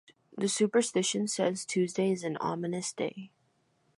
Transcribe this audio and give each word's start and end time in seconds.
The 0.35 0.47
superstition 0.49 1.27
says 1.27 1.63
Tuesday 1.63 2.11
is 2.11 2.23
an 2.23 2.35
ominous 2.37 2.91
day. 2.91 3.29